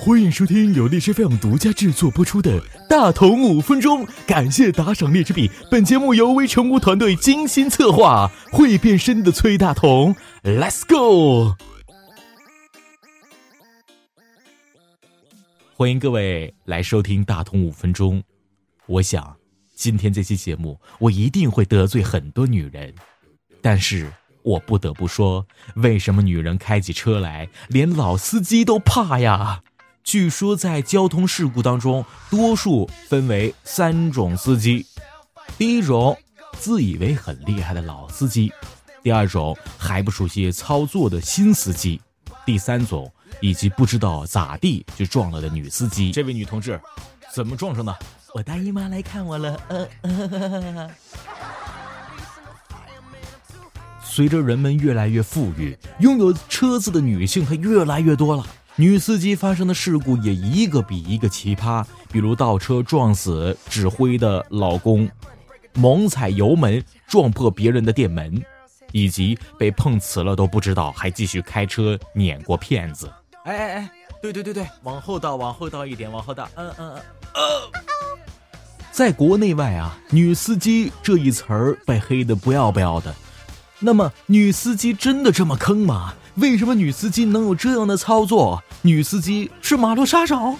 [0.00, 5.50] 欢迎收听由荔枝 FM 独家制作播出的《大同五分钟》，感谢打赏荔枝币。
[5.70, 11.54] 本节目由微成屋团队精心策划，会变身的崔大同，Let's go！
[15.74, 18.20] 欢迎各位来收听《大同五分钟》。
[18.86, 19.36] 我想，
[19.74, 22.94] 今天这期节目我一定会得罪很多女人，
[23.60, 24.10] 但是
[24.42, 29.62] 我不得不说，为什么女人开起车来连老司机都怕呀？
[30.04, 34.86] 据说在交通事故当中，多数分为三种司机：
[35.58, 36.16] 第一种
[36.58, 38.48] 自以为很厉害的老司机；
[39.02, 42.00] 第二种还不熟悉操作的新司机；
[42.46, 46.10] 第三种以及不知道咋地就撞了的女司机。
[46.10, 46.80] 这位女同志，
[47.34, 47.94] 怎么撞上的？
[48.32, 49.60] 我大姨妈来看我了。
[49.68, 50.90] 呃。
[54.18, 58.44] 随着人们越来越富裕，拥有车子的女性她越来越多了。
[58.74, 65.08] 女司机发生的事故也一个比一个奇葩，比如倒车撞死指挥的老公，
[65.74, 68.42] 猛踩油门撞破别人的店门，
[68.90, 73.08] 以及被碰瓷了都不知道还继续开车碾过骗子。
[73.44, 76.48] 哎哎哎，对对对对，往后倒，往后倒一点，往后倒。
[76.56, 77.02] 嗯嗯嗯。
[77.34, 77.70] 呃
[78.90, 83.14] 在国内外啊，女司机这一词儿被黑的不要不要的。
[83.80, 86.14] 那么，女司机真的这么坑吗？
[86.34, 88.62] 为什么女司机能有这样的操作？
[88.82, 90.56] 女司机是马路杀手？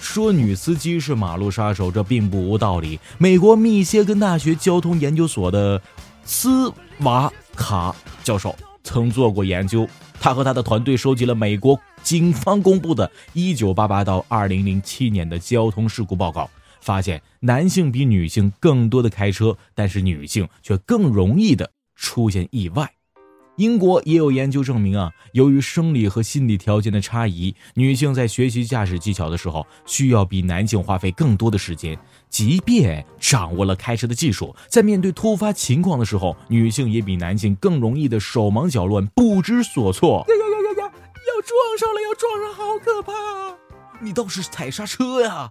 [0.00, 2.98] 说女司机是马路杀手，这并不无道理。
[3.18, 5.82] 美国密歇根大学交通研究所的
[6.24, 8.54] 斯瓦卡教授
[8.84, 9.88] 曾做过研究，
[10.20, 16.48] 他和他的团队收集了美国警方公布的1988到2007年的交通事故报告，
[16.80, 21.70] 发现男性比女性更多的开车，但是女性却更容易的
[22.00, 22.90] 出现意外。
[23.56, 31.98] 英国也有研究证明啊，由于生理和心理条件的差异，女性在学习驾驶技巧的时候，需要比男性花费更多的时间。
[32.30, 40.24] 即便掌握了开车的技术，在面对突发情况的时候，女性也比男性更容易的手忙脚乱、不知所措。
[40.26, 40.92] 呀呀呀呀呀！
[41.28, 43.12] 要撞上了，要撞上，好可怕！
[44.00, 45.50] 你倒是踩刹车呀！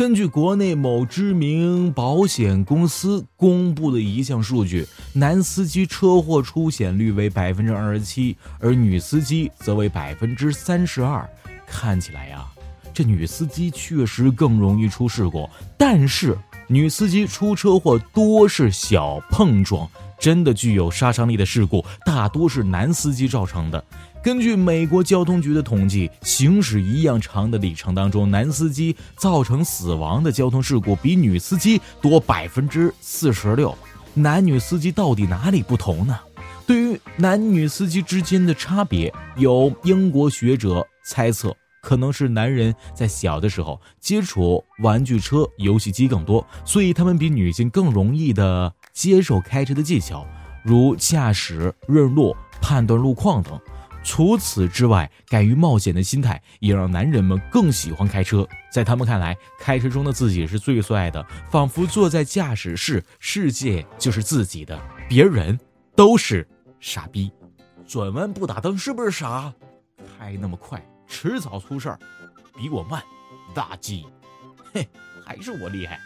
[0.00, 11.28] 根据国内某知名保险公司公布的一项数据，男司机车祸出险率为百分之二十七，而女司机则为百分之三十二。
[11.66, 12.46] 看起来呀，
[12.94, 15.46] 这女司机确实更容易出事故，
[15.76, 16.34] 但是
[16.66, 19.86] 女司机出车祸多是小碰撞，
[20.20, 23.82] 真的具有杀伤力的事故大多是男司机造成的。
[24.22, 33.74] 根据美国交通局的统计，行驶一样长的里程当中，男司机造成死亡的交通事故比女司机多百分之四十六。
[34.12, 36.18] 男女司机到底哪里不同呢？
[36.66, 50.26] 对于男女司机之间的差别，有英国学者猜测，可能是男人在小的时候接触玩具车、游戏机更多，所以他们比女性更容易的接受开车的技巧，
[50.62, 53.58] 如驾驶、认路、判断路况等。
[54.04, 58.46] 除此之外，敢于冒险的心态也让男人们更喜欢开车。
[58.70, 64.78] 在他们看来，开车中的自己是最帅的，仿佛坐在驾驶室，世界就是自己的，
[65.08, 65.58] 别人
[65.96, 66.46] 都是
[66.78, 67.32] 傻逼。
[67.88, 69.50] 转弯不打灯是不是傻？
[70.18, 71.98] 开那么快，迟早出事儿。
[72.54, 73.02] 比我慢，
[73.54, 74.04] 大鸡，
[74.74, 74.86] 嘿，
[75.24, 75.98] 还是我厉害。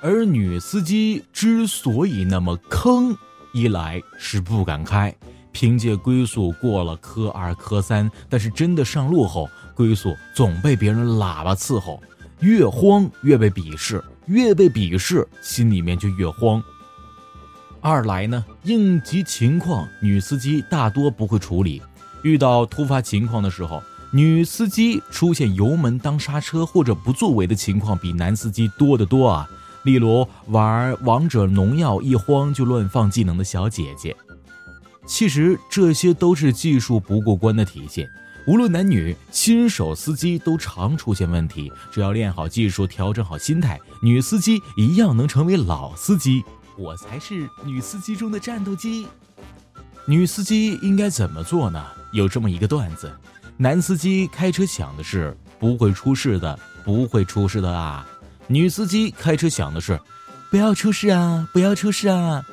[0.00, 3.16] 而女司机之所以那么坑。
[3.52, 5.14] 一来是不敢开，
[5.50, 12.02] 凭借龟速过了科二、科三，但是真的上路后，龟速总被别人喇叭伺候，
[12.40, 16.62] 越慌越被鄙视，越被鄙视，心里面就越慌。
[17.80, 21.80] 二来呢，应急情况女司机大多不会处理，
[22.22, 23.82] 遇到突发情况的时候，
[24.12, 29.48] 女司机出现油门当刹车或者不作为的情况比男司机多得多啊。
[29.86, 34.16] 例如玩王者农药一慌就乱放技能的小姐姐，
[35.06, 38.04] 其实这些都是技术不过关的体现。
[38.48, 41.72] 无论男女，新手司机都常出现问题。
[41.92, 46.44] 只要练好技术，调整好心态，女司机一样能成为老司机。
[46.76, 49.06] 我才是女司机中的战斗机。
[50.04, 51.80] 女司机应该怎么做呢？
[52.12, 53.12] 有这么一个段子：
[53.56, 58.04] 男司机开车想的是不会出事的，不会出事的啊。
[58.48, 59.98] 女司机开车想的是，
[60.50, 62.44] 不要出事啊，不要出事啊。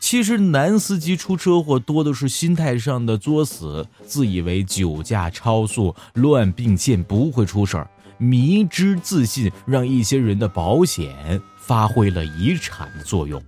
[0.00, 7.88] 其实男司机出车祸多的是心态上的作死，自以为酒驾超速、乱并线不会出事儿，
[8.18, 13.40] 迷之自信，让一些人的保险发挥了遗产的作用。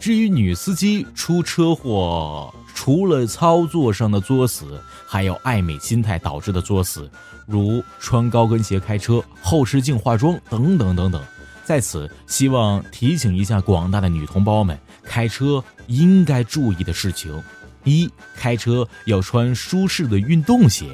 [0.00, 7.10] 至于女司机出车祸，除了操作上的作死，还有爱美心态导致的作死，
[7.48, 11.20] 如穿高跟鞋开车、后视镜化妆等等等等。
[11.64, 17.42] 在此，希望提醒一下广大的女同胞们，开车应该注意的事情：
[17.84, 20.86] 一、开车要穿舒适的运动鞋，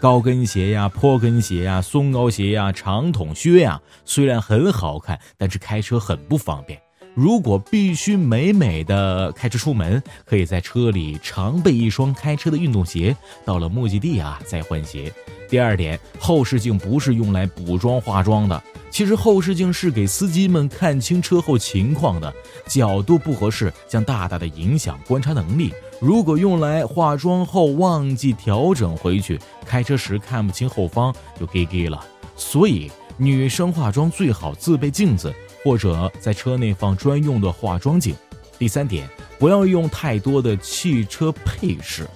[0.00, 6.80] 高跟鞋呀、坡跟鞋呀、松糕鞋呀、长筒靴呀，虽然很好看，但是开车很不方便。
[7.14, 15.12] 如果必须美美的开车出门，可以在车里常备一双开车的运动鞋，到了目的地啊再换鞋。
[15.48, 22.32] 第二点，后视镜不是用来补妆化妆的，其实后视镜是给司机们看清车后情况的，
[22.66, 25.72] 角度不合适将大大的影响观察能力。
[26.00, 32.04] 如果用来化妆后忘记调整回去，开车时看不清后方就 G G 了。
[32.36, 35.34] 所以女生化妆最好自备镜子。
[35.64, 38.14] 或者在车内放专用的化妆镜。
[38.56, 42.06] 第三点，不要用太多的汽车配饰。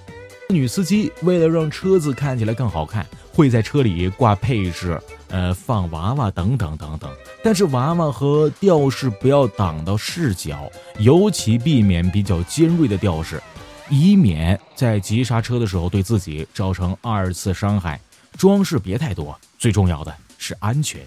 [0.51, 7.09] 女司机为了让车子看起来更好看，会在车里挂配饰，呃，放娃娃等等等等。
[7.43, 13.41] 但是娃娃和吊饰不要挡到视角，尤其避免比较尖锐的吊饰，
[13.89, 17.99] 以免在急刹车的时候对自己造成二次伤害。
[18.37, 21.01] 装饰别太多，最重要的是安全。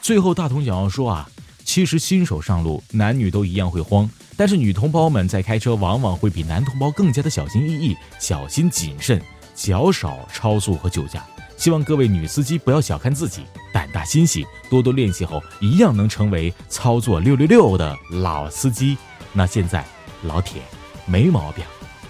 [0.00, 1.28] 最后，大同想要说啊，
[1.64, 9.20] 其实新手上路，男女都一样会慌，但是女同胞们在开车往往会比男同胞更加的小心翼翼、小心谨慎，
[9.54, 11.24] 较少超速和酒驾。
[11.56, 13.42] 希望各位女司机不要小看自己，
[13.72, 18.96] 胆大心细，多多练习后，一样能成为操作六六六的老司机。
[19.32, 19.82] 那现在，
[20.22, 20.60] 老铁，
[21.06, 21.64] 没毛病，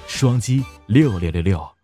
[0.08, 1.75] 双击六六六六。